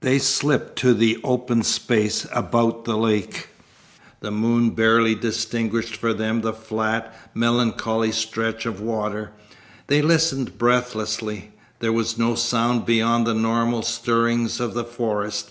[0.00, 3.48] They slipped to the open space about the lake.
[4.20, 9.32] The moon barely distinguished for them the flat, melancholy stretch of water.
[9.88, 11.50] They listened breathlessly.
[11.80, 15.50] There was no sound beyond the normal stirrings of the forest.